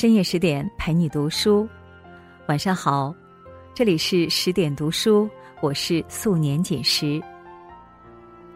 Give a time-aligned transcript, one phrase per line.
[0.00, 1.68] 深夜十点陪你读书，
[2.46, 3.14] 晚上好，
[3.74, 5.28] 这里是十点读书，
[5.60, 7.22] 我是素年锦时。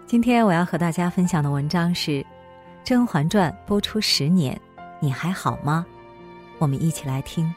[0.06, 2.12] 今天我要和大家分享的文章是
[2.82, 4.58] 《甄嬛传》播出十年，
[5.00, 5.84] 你还好吗？
[6.56, 7.54] 我们一起来听。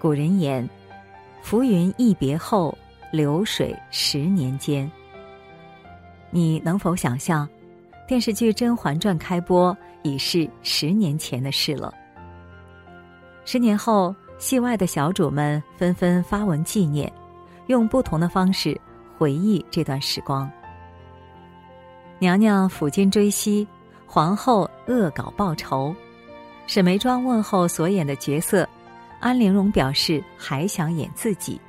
[0.00, 0.68] 古人言
[1.42, 2.76] ：“浮云一别后，
[3.12, 4.90] 流水十年间。”
[6.30, 7.48] 你能否想象，
[8.06, 11.92] 电视剧《甄嬛传》开播已是十年前的事了？
[13.44, 17.10] 十年后，戏外的小主们纷纷发文纪念，
[17.66, 18.78] 用不同的方式
[19.16, 20.50] 回忆这段时光。
[22.18, 23.66] 娘娘抚今追昔，
[24.06, 25.94] 皇后恶搞报仇，
[26.66, 28.68] 沈眉庄问候所演的角色。
[29.20, 31.60] 安陵容表示还想演自己，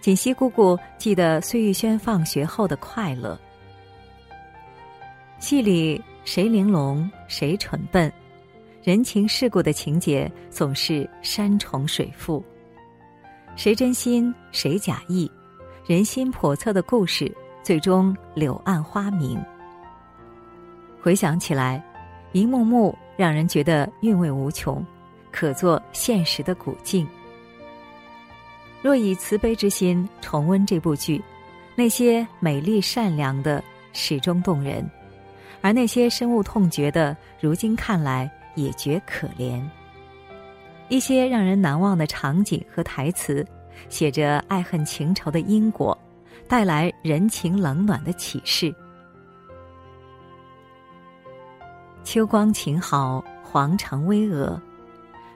[0.00, 3.36] 锦汐姑姑记得碎玉轩放学后的快乐。
[5.42, 8.10] 戏里谁玲珑谁蠢笨，
[8.80, 12.40] 人情世故的情节总是山重水复。
[13.56, 15.28] 谁真心谁假意，
[15.84, 19.36] 人心叵测的故事最终柳暗花明。
[21.00, 21.84] 回想起来，
[22.30, 24.80] 一幕幕让人觉得韵味无穷。
[25.32, 27.04] 可做现实的古镜。
[28.80, 31.20] 若以慈悲之心重温这部剧，
[31.74, 33.60] 那些美丽善良的
[33.92, 34.88] 始终动人，
[35.62, 39.62] 而那些深恶痛绝的，如今看来也觉可怜。
[40.88, 43.46] 一些让人难忘的场景和台词，
[43.88, 45.96] 写着爱恨情仇的因果，
[46.46, 48.74] 带来人情冷暖的启示。
[52.04, 54.58] 秋光晴好，皇城巍峨。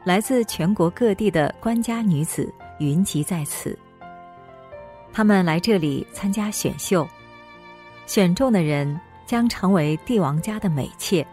[0.04, 3.76] 来自全国各地的官家女子云集在此。
[5.12, 7.08] 他们来这里参加选秀，
[8.06, 11.26] 选中的人将成为帝王家的美妾，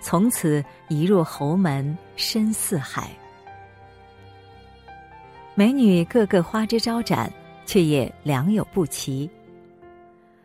[0.00, 3.10] 从此一入侯门深似海。
[5.54, 7.30] 美女个个花枝招展，
[7.66, 9.28] 却也良莠不齐。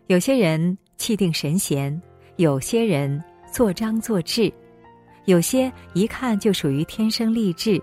[0.08, 2.02] 有些人气定神闲，
[2.36, 4.52] 有些人做张做智。
[5.26, 7.82] 有些一看就属于天生丽质，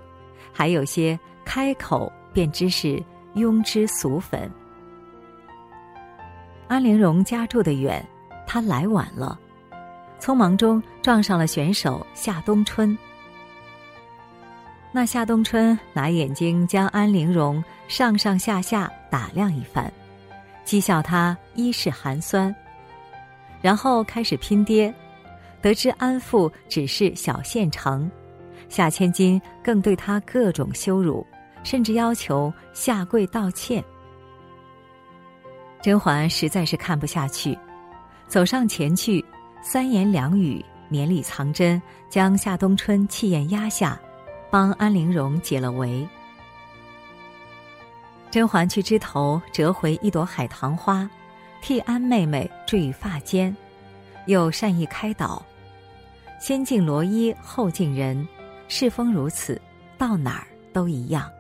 [0.53, 3.03] 还有些开口便知是
[3.34, 4.50] 庸脂俗粉。
[6.66, 8.03] 安陵容家住的远，
[8.47, 9.38] 他来晚了，
[10.21, 12.97] 匆忙中撞上了选手夏冬春。
[14.93, 19.93] 那夏冬春拿眼睛将安陵容上上下下打量一番，
[20.65, 22.54] 讥笑她衣饰寒酸，
[23.60, 24.94] 然后开始拼爹。
[25.60, 28.10] 得知安父只是小县城，
[28.69, 31.27] 夏千金更对他各种羞辱，
[31.65, 33.83] 甚至要求下跪道歉。
[35.81, 37.59] 甄嬛实在是看不下去，
[38.27, 39.25] 走上前去，
[39.62, 44.01] 三言两语绵里藏针，将夏冬春气焰压下，
[44.51, 46.07] 帮安陵容解了围。
[48.31, 51.09] 甄嬛去枝头折回一朵海棠花，
[51.63, 53.57] 替安妹妹缀于发间，
[54.27, 55.45] 又善意开导。
[56.41, 58.27] 先敬罗衣后敬人，
[58.67, 59.61] 世风如此，
[59.97, 61.31] 到哪儿都一样。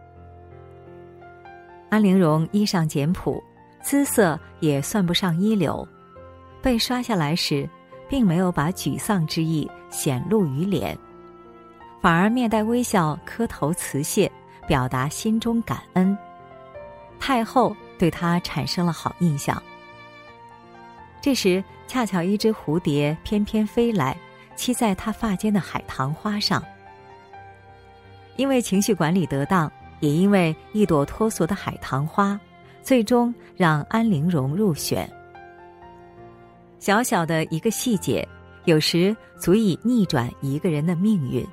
[1.90, 3.42] 安陵容衣裳简朴，
[3.82, 5.86] 姿色也算不上一流，
[6.64, 7.68] 被刷下来时，
[8.08, 10.98] 并没有把沮丧之意显露于脸，
[12.00, 14.32] 反而面带微笑，磕头辞谢，
[14.66, 16.16] 表达心中感恩。
[17.20, 19.62] 太后对他产生了好印象。
[21.20, 24.16] 这时，恰巧一只蝴蝶翩翩飞来。
[24.56, 26.62] 栖在他发间的海棠花上，
[28.36, 32.38] 因为情绪管理得当，也因为一朵脱俗的海棠花，
[32.80, 35.10] 最终让安陵容入选。
[36.78, 38.26] 小小的一个细节，
[38.64, 41.46] 有时足以逆转一个人的命运。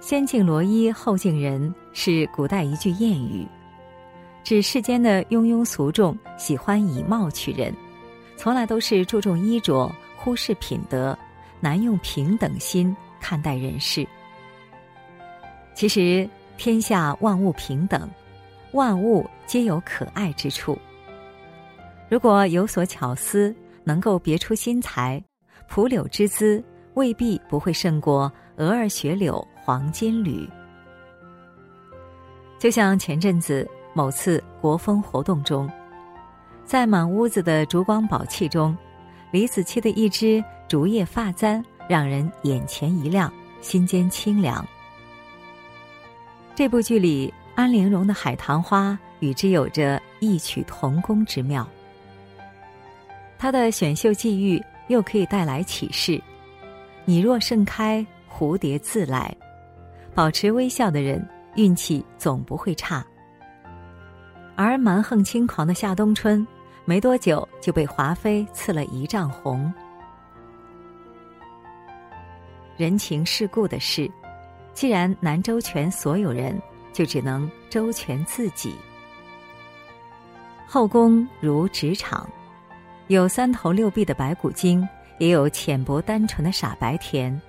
[0.00, 3.46] 先敬罗衣后敬人是古代一句谚语，
[4.44, 7.74] 指世间的庸庸俗众喜欢以貌取人，
[8.36, 9.90] 从来都是注重衣着。
[10.18, 11.16] 忽视品德，
[11.60, 14.04] 难用平等心看待人事。
[15.72, 18.10] 其实天下万物平等，
[18.72, 20.76] 万物皆有可爱之处。
[22.08, 23.54] 如果有所巧思，
[23.84, 25.22] 能够别出心裁，
[25.68, 26.62] 蒲柳之姿
[26.94, 30.48] 未必不会胜过鹅儿雪柳黄金缕。
[32.58, 35.70] 就像前阵子某次国风活动中，
[36.64, 38.76] 在满屋子的烛光宝气中。
[39.32, 43.30] 李子柒的一支竹叶发簪，让人眼前一亮，
[43.60, 44.64] 心间清凉。
[46.54, 51.68] 这部剧里，安陵容的海棠花与之有着异曲同工之妙。
[53.38, 56.20] 他的选秀际遇又可以带来启示：
[57.04, 59.34] 你若盛开，蝴蝶自来。
[60.14, 61.22] 保持微笑的人，
[61.56, 63.04] 运气总不会差。
[64.54, 66.46] 而蛮横轻狂的夏冬春，
[66.86, 69.70] 没多久就被华妃赐了一丈红。
[72.78, 74.10] 人情世故的事，
[74.72, 76.58] 既然难周全所有人，
[76.92, 78.74] 就只能周全自己。
[80.66, 82.28] 后宫如职场，
[83.08, 84.86] 有三头六臂的白骨精，
[85.18, 87.40] 也有浅薄单纯的傻白甜。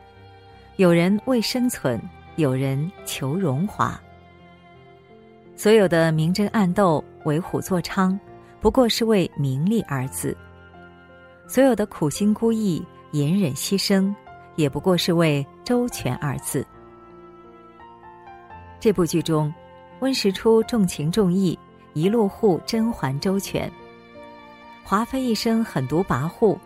[0.76, 2.00] 有人为生存，
[2.36, 4.00] 有人求荣华。
[5.56, 8.16] 所有的明争暗斗、为虎作伥，
[8.62, 10.32] 不过是为名利二字；
[11.48, 12.84] 所有的苦心孤诣、
[13.14, 14.14] 隐忍牺牲，
[14.56, 16.64] 也不过是为周全二字。
[18.80, 19.52] 这部剧中，
[20.02, 21.58] 温实初重情重义，
[21.94, 23.68] 一路护甄嬛周全；
[24.90, 26.58] 华妃一生狠毒跋扈，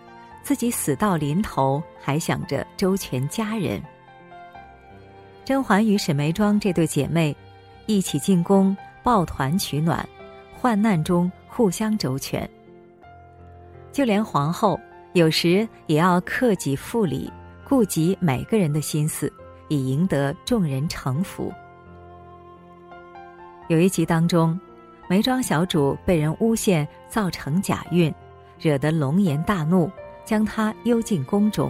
[0.44, 3.82] 自己死到临头还想着周全家人。
[5.44, 7.36] 甄嬛与沈眉庄这对姐妹。
[7.88, 10.08] 一起进宫，抱团取暖，
[10.54, 12.48] 患难中互相周全。
[13.92, 14.80] 就连皇后
[15.14, 17.30] 有时也要克己复礼，
[17.68, 19.34] 顾及每个人的心思，
[19.68, 21.52] 以赢得众人臣服。
[23.68, 24.58] 有一集当中，
[25.12, 28.16] 眉庄小主被人诬陷造成假孕，
[28.58, 29.92] 惹得龙颜大怒，
[30.24, 31.70] 将她幽禁宫中。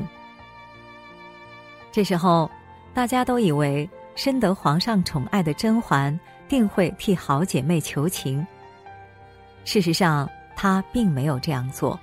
[1.91, 2.47] 这时候，
[2.93, 3.89] 大家都以为。
[4.13, 8.45] 深得皇上宠爱的甄嬛定会替好姐妹求情。
[9.63, 11.99] 事实上，她并没有这样做。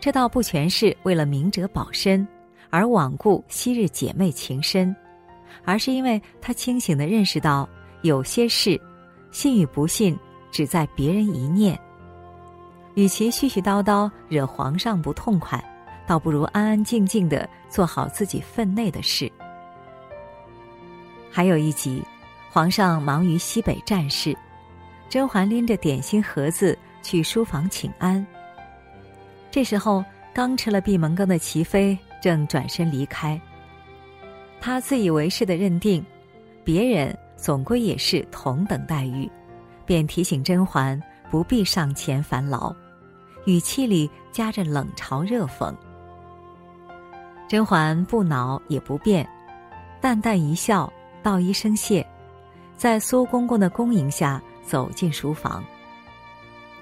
[0.00, 2.26] 这倒不全是为了明哲保身
[2.68, 4.94] 而罔顾昔日姐妹情深，
[5.64, 7.66] 而是因为她清醒的认识到，
[8.02, 8.78] 有些事，
[9.30, 10.18] 信与不信，
[10.56, 11.78] 只在别人一念。
[12.94, 15.62] 与其絮絮叨叨惹皇上不痛快，
[16.06, 19.30] 倒不如安安静静的做好自己分内的事。
[21.30, 22.02] 还有一集，
[22.50, 24.34] 皇上忙于西北战事，
[25.10, 28.26] 甄嬛拎着点心盒子去书房请安。
[29.50, 30.02] 这时候，
[30.32, 33.38] 刚吃了闭门羹的齐妃正转身离开。
[34.58, 36.02] 她自以为是的认定，
[36.64, 39.30] 别人总归也是同等待遇，
[39.86, 41.00] 便提醒甄嬛
[41.30, 42.74] 不必上前烦劳，
[43.46, 45.74] 语气里夹着冷嘲热讽。
[47.48, 49.26] 甄嬛不恼也不辩，
[50.00, 50.92] 淡淡一笑。
[51.22, 52.06] 道一声谢，
[52.76, 55.64] 在苏公公的恭迎下走进书房。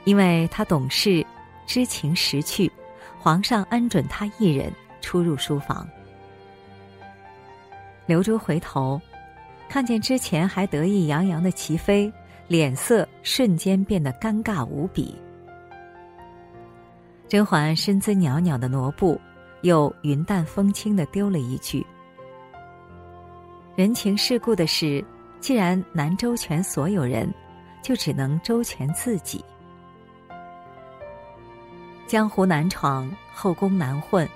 [0.05, 1.27] 因为他懂事、
[1.65, 2.71] 知情识趣，
[3.19, 4.71] 皇上恩准他一人
[5.01, 5.89] 出入书房。
[8.05, 9.01] 刘珠回头，
[9.67, 12.13] 看见之前还得意洋洋的齐妃，
[12.47, 15.19] 脸色瞬间变得尴尬无比。
[17.27, 19.21] 甄嬛身姿袅袅的挪步，
[19.63, 21.85] 又云淡风轻的丢了一句。
[23.75, 25.05] 人情世故的事，
[25.41, 27.33] 既然难周全所有人，
[27.83, 29.45] 就只能周全自己。
[32.07, 34.29] 江湖难闯，后宫难混，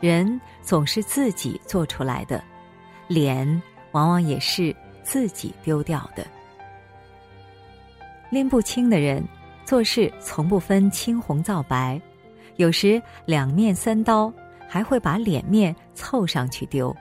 [0.00, 2.42] 人总是自己做出来的，
[3.06, 3.62] 脸
[3.92, 6.26] 往往也是自己丢掉的。
[8.34, 9.24] 拎不清的人，
[9.64, 12.00] 做事从不分青红皂白，
[12.56, 14.32] 有时两面三刀，
[14.68, 16.94] 还会把脸面凑上去丢。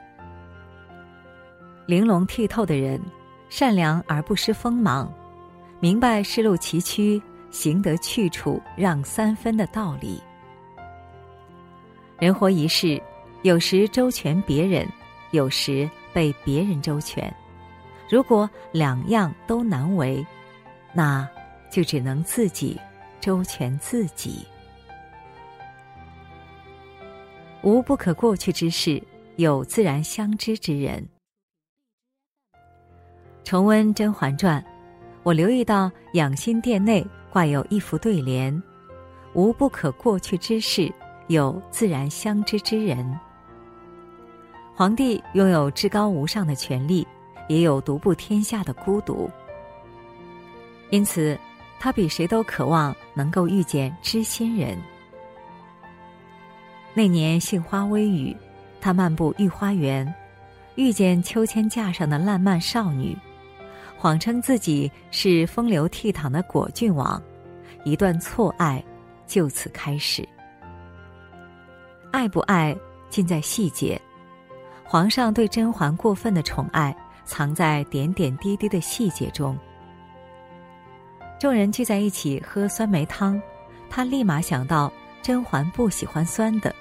[1.88, 3.02] 玲珑剔透的人，
[3.50, 5.12] 善良而不失锋芒，
[5.80, 7.20] 明白世路崎岖，
[7.50, 10.22] 行得去处让三分的道理。
[12.20, 13.02] 人活一世，
[13.42, 14.88] 有时周全别人，
[15.32, 17.36] 有时被别人周全。
[18.08, 20.24] 如果两样都难为，
[20.94, 21.28] 那
[21.70, 22.80] 就只能自己
[23.20, 24.46] 周全自己。
[27.64, 29.02] 无不可过去之事，
[29.38, 31.08] 有自然相知之人。
[33.44, 34.62] 重温《甄嬛传》，
[35.24, 38.62] 我留意到养心殿内挂有一副对联
[39.34, 40.94] ：“无不可过去之事，
[41.28, 43.20] 有自然相知之人。”
[44.76, 47.08] 皇帝拥有至高无上的权力，
[47.48, 49.30] 也有独步天下的孤独，
[50.94, 51.36] 因此
[51.80, 54.80] 他比谁都渴望能够遇见知心人。
[56.94, 58.38] 那年杏花微雨，
[58.80, 60.14] 他漫步御花园，
[60.76, 63.18] 遇见秋千架上的烂漫少女。
[63.98, 67.20] 谎称自己是风流倜傥的果郡王，
[67.84, 68.84] 一段错爱
[69.26, 70.24] 就此开始。
[72.12, 72.78] 爱不爱，
[73.10, 74.00] 尽在细节。
[74.84, 76.96] 皇上对甄嬛过分的宠爱，
[77.26, 79.58] 藏在点点滴滴的细节中。
[81.44, 83.38] 众人聚在一起喝酸梅汤，
[83.90, 84.90] 他立马想到
[85.22, 86.74] 甄嬛不喜欢酸的，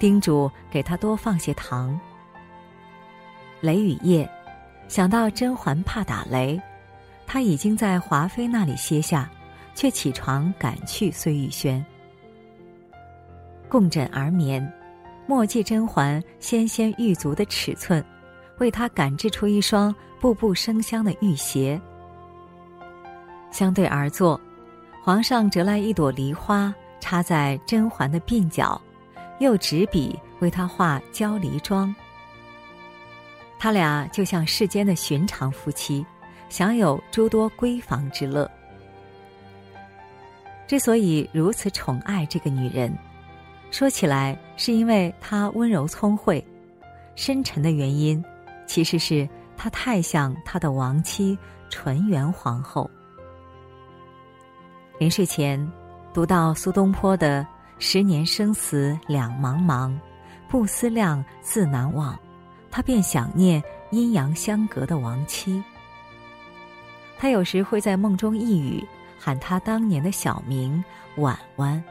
[0.00, 1.96] 叮嘱给她多放些糖。
[3.60, 4.28] 雷雨夜，
[4.88, 6.60] 想到甄嬛怕打雷，
[7.24, 9.30] 他已经在华妃那里歇下，
[9.76, 11.86] 却起床赶去碎玉轩。
[13.68, 14.60] 共枕而眠，
[15.24, 18.04] 莫记甄嬛纤纤玉足的尺寸，
[18.58, 21.80] 为他赶制出一双步步生香的玉鞋。
[23.50, 24.40] 相对而坐，
[25.02, 28.80] 皇上折来一朵梨花，插在甄嬛的鬓角，
[29.38, 31.94] 又执笔为她画娇梨妆。
[33.58, 36.04] 他俩就像世间的寻常夫妻，
[36.48, 38.50] 享有诸多闺房之乐。
[40.66, 42.90] 之所以如此宠爱这个女人。
[43.70, 46.44] 说起来，是因为她温柔聪慧，
[47.14, 48.24] 深沉的原因，
[48.66, 51.38] 其实是她太像她的亡妻
[51.68, 52.90] 纯元皇后。
[55.00, 55.58] 临睡前，
[56.12, 57.46] 读到苏东坡的
[57.80, 59.98] “十年生死两茫茫，
[60.46, 62.14] 不思量，自难忘”，
[62.70, 65.64] 他便想念阴阳相隔的亡妻。
[67.16, 68.86] 他有时会在梦中呓语，
[69.18, 70.84] 喊他当年的小名
[71.16, 71.82] 婉婉。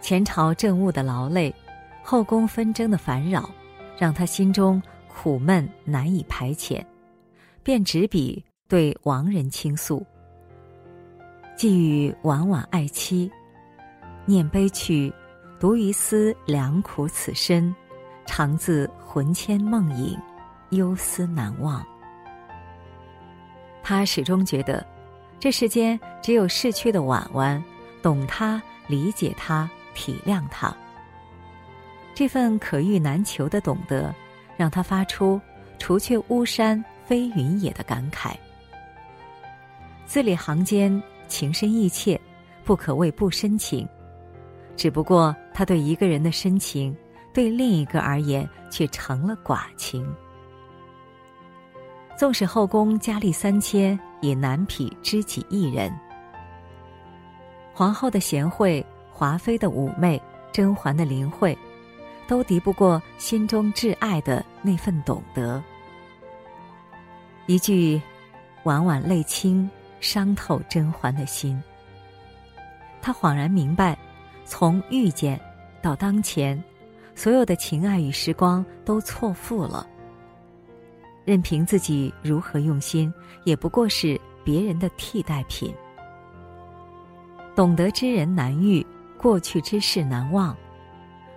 [0.00, 1.54] 前朝政务的劳累，
[2.02, 3.50] 后宫纷争的烦扰，
[3.98, 6.82] 让他心中苦闷难以排遣，
[7.62, 10.02] 便执笔对亡人倾诉。
[11.56, 13.30] 寄语婉婉爱妻，
[14.24, 15.12] 念悲去，
[15.58, 17.74] 独于思良苦此身，
[18.26, 20.18] 常自魂牵梦萦，
[20.70, 21.84] 忧思难忘。
[23.82, 24.84] 他始终觉得，
[25.38, 27.62] 这世间只有逝去的婉婉，
[28.02, 29.68] 懂他，理解他。
[29.96, 30.76] 体谅他，
[32.16, 34.12] 这份可遇难求的懂得，
[34.56, 35.40] 让他发出
[35.78, 38.34] “除却巫山非云也”的感慨。
[40.04, 42.20] 字里行间情深意切，
[42.64, 43.88] 不可谓不深情。
[44.76, 46.96] 只不过他对一个人的深情，
[47.32, 50.06] 对另一个而言却成了寡情。
[52.16, 55.92] 纵使后宫佳丽三千，也难匹知己一人。
[57.72, 58.84] 皇后的贤惠。
[59.16, 61.56] 华妃的妩媚，甄嬛的灵慧，
[62.26, 65.62] 都敌不过心中挚爱的那份懂得。
[67.46, 68.02] 一句
[68.64, 69.70] “婉婉泪倾”，
[70.04, 71.60] 伤透甄嬛的心。
[73.00, 73.96] 她恍然明白，
[74.44, 75.40] 从遇见
[75.80, 76.62] 到当前，
[77.14, 79.86] 所有的情爱与时光都错付了。
[81.24, 83.12] 任凭自己如何用心，
[83.44, 85.74] 也不过是别人的替代品。
[87.56, 88.86] 懂得之人难遇。
[89.16, 90.54] 过去之事难忘，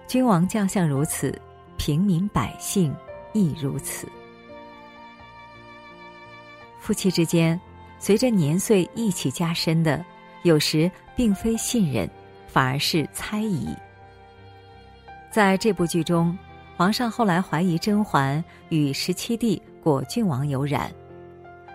[0.08, 1.34] 君王将相如此，
[1.78, 2.94] 平民百姓
[3.32, 4.10] 亦如此。
[6.82, 7.58] 夫妻之间，
[8.00, 10.04] 随着年岁一起加深的，
[10.44, 12.10] 有时并非信任，
[12.48, 13.76] 反而是猜疑。
[15.32, 16.38] 在这部剧中，
[16.76, 20.92] 皇上后来怀疑甄嬛与十七弟果郡王有染，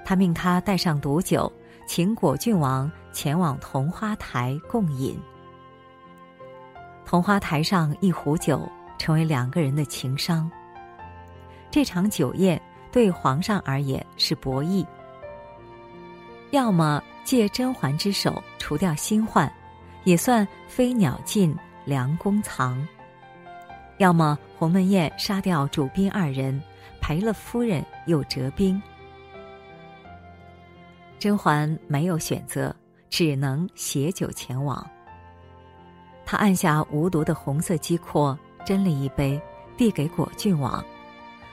[0.04, 1.52] 他命他带上毒酒，
[1.86, 5.18] 请果郡王前往桐花台共饮。
[7.04, 10.50] 桐花台上一壶酒，成为两个人的情伤。
[11.70, 12.60] 这场酒宴
[12.90, 14.86] 对皇上而言是博弈，
[16.52, 19.50] 要么借甄嬛之手除掉新患，
[20.04, 21.56] 也算飞鸟尽，
[21.86, 22.76] 良弓藏；
[23.96, 26.62] 要么鸿门宴杀掉主宾二人，
[27.00, 28.80] 赔了夫人又折兵。
[31.18, 32.74] 甄嬛没有选择，
[33.08, 34.86] 只能携酒前往。
[36.26, 39.40] 他按下无毒的红色鸡括，斟了一杯，
[39.74, 40.84] 递给果郡王；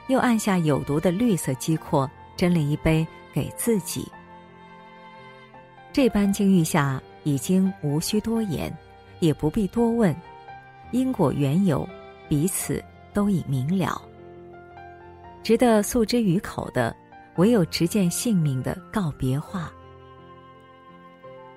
[0.09, 4.05] 又按下有毒的绿色鸡括，斟了一杯给自己。
[5.91, 8.75] 这般境遇下，已经无需多言，
[9.19, 10.15] 也不必多问，
[10.91, 11.87] 因果缘由，
[12.27, 14.01] 彼此都已明了。
[15.43, 16.95] 值得诉之于口的，
[17.35, 19.71] 唯有直见性命的告别话。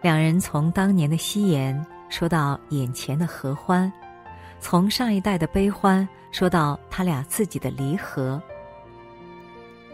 [0.00, 1.84] 两人从当年的夕颜。
[2.08, 3.90] 说到眼前的合欢，
[4.60, 8.38] 从上一代的悲欢说到他俩自己的离合。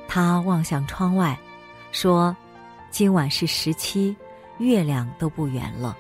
[0.08, 1.38] 他望向窗外，
[1.92, 2.36] 说
[2.90, 4.16] ：“今晚是十七，
[4.58, 5.96] 月亮都不圆了。”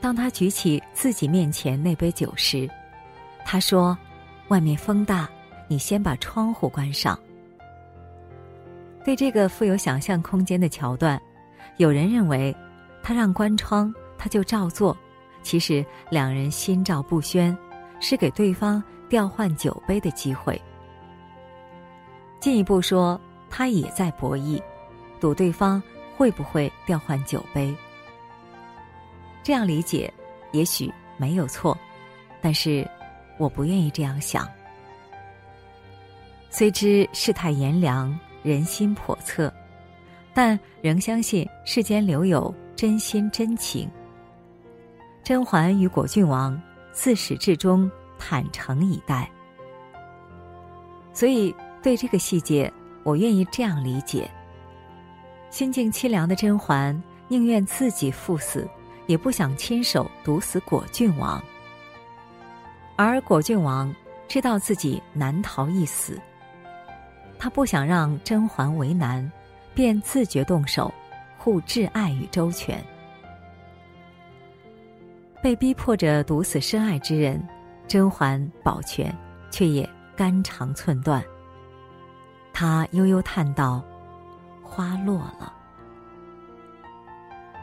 [0.00, 2.68] 当他举起自己面前那杯酒时，
[3.44, 3.96] 他说
[4.48, 5.28] ：“外面风大，
[5.68, 7.18] 你先把窗户关上。”
[9.04, 11.20] 对这个富有想象空间的桥段，
[11.76, 12.54] 有人认为，
[13.02, 13.92] 他让关窗。
[14.24, 14.96] 他就照做，
[15.42, 17.58] 其实两人心照不宣，
[17.98, 20.62] 是给对方调换酒杯的机会。
[22.38, 24.62] 进一步说，他也在博弈，
[25.18, 25.82] 赌对方
[26.16, 27.74] 会不会调换酒杯。
[29.42, 30.12] 这样理解，
[30.52, 31.76] 也许没有错，
[32.40, 32.88] 但是
[33.38, 34.48] 我不愿意这样想。
[36.48, 39.52] 虽知世态炎凉，人心叵测，
[40.34, 43.90] 但仍相信世间留有真心真情。
[45.24, 46.60] 甄嬛与果郡王
[46.92, 49.30] 自始至终坦诚以待，
[51.14, 52.70] 所以对这个细节，
[53.02, 54.30] 我愿意这样理解：
[55.52, 58.68] 心境凄凉的甄嬛宁愿自己赴死。
[59.08, 61.42] 也不想亲手毒死果郡王，
[62.96, 63.92] 而果郡王
[64.28, 66.18] 知道自己难逃一死，
[67.36, 69.30] 他不想让甄嬛为难，
[69.74, 70.90] 便自觉动手，
[71.36, 72.82] 护挚爱与周全。
[75.42, 77.44] 被逼迫着毒死深爱之人，
[77.88, 79.14] 甄嬛保全，
[79.50, 81.22] 却也肝肠寸断。
[82.52, 83.82] 他悠悠叹道
[84.72, 85.52] ：“花落了。”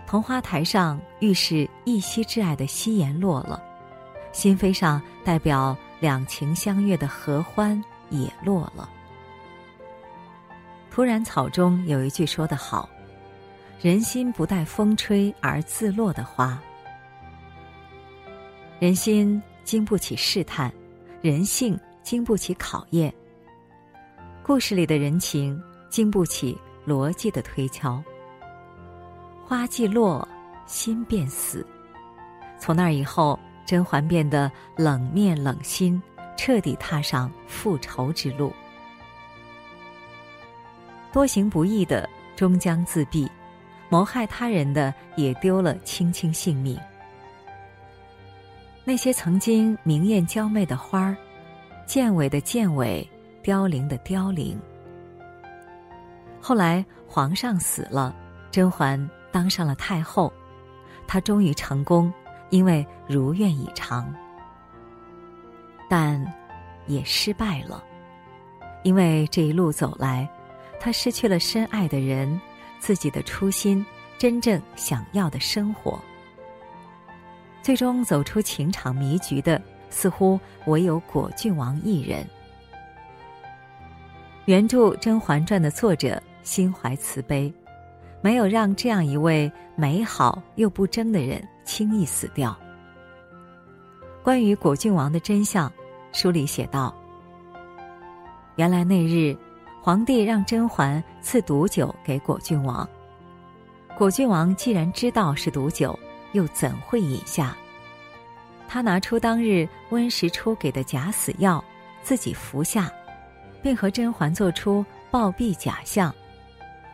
[0.06, 3.62] 桐花台上预示一夕之爱的夕颜落了，
[4.32, 8.90] 心扉上代表两情相悦的合欢也落了。
[10.92, 12.90] 突然草中有一句说得好
[13.82, 16.60] ：“人心不待风吹而自落的花。”
[18.80, 20.74] 人心经不起试探，
[21.22, 23.14] 人性经不起考验。
[24.42, 26.58] 故事里的人情经不起
[26.90, 28.04] 逻辑的推敲。
[29.46, 30.28] 花既落，
[30.66, 31.64] 心便死。
[32.58, 36.02] 从那以后，甄嬛变得冷面冷心，
[36.36, 38.52] 彻底踏上复仇之路。
[41.12, 43.30] 多行不义的终将自毙，
[43.90, 46.78] 谋害他人的也丢了卿卿性命。
[48.84, 51.16] 那些曾经明艳娇媚的花儿，
[51.86, 53.08] 健伟的健伟，
[53.42, 54.60] 凋零的凋零。
[56.42, 58.16] 后来皇上死了，
[58.52, 59.10] 甄嬛。
[59.32, 60.34] 当上了太后，
[61.06, 62.12] 她终于成功，
[62.50, 64.12] 因为如愿以偿。
[65.88, 66.20] 但，
[66.88, 67.84] 也失败了，
[68.82, 70.28] 因为这一路走来，
[70.80, 72.42] 她失去了深爱的人，
[72.80, 73.86] 自己的初心，
[74.18, 76.00] 真正想要的生活。
[77.62, 82.28] 最终走出情场迷局的，似乎唯有果郡王一人。
[84.46, 87.54] 原著《甄嬛传》的作者心怀慈悲。
[88.22, 92.54] 没有让这样一位美好又不争的人轻易死掉。
[94.22, 95.72] 关于果郡王的真相，
[96.12, 96.94] 书里写道：
[98.58, 99.34] 原来那日，
[99.82, 102.88] 皇帝让甄嬛赐毒酒给果郡王。
[103.98, 105.98] 果郡王既然知道是毒酒，
[106.34, 107.56] 又怎会饮下？
[108.68, 111.64] 他拿出当日温实初给的假死药，
[112.04, 112.92] 自己服下，
[113.64, 116.14] 并和甄嬛做出暴毙假象。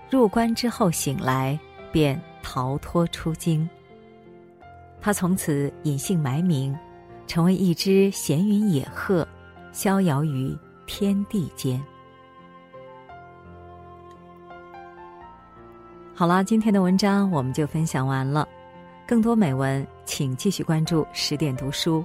[0.10, 1.60] 入关之后醒来，
[1.92, 3.68] 便逃脱出京。
[5.02, 6.78] 他从此隐姓埋名，
[7.28, 9.28] 成为一只闲云野鹤，
[9.72, 11.82] 逍遥于天地间。
[16.14, 18.48] 好了，今天的文章我们就分享完了。
[19.06, 22.04] 更多美文，请继续关注十点读书，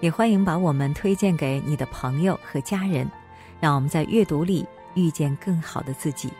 [0.00, 3.10] 也欢迎把我们推荐给你的朋友和家人，
[3.58, 6.30] 让我们在阅读里遇见更好的自己。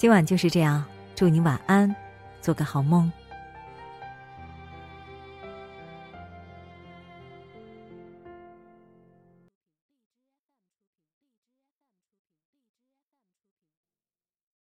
[0.00, 0.82] 今晚就是这样，
[1.14, 1.94] 祝你晚安，
[2.40, 3.12] 做个好梦。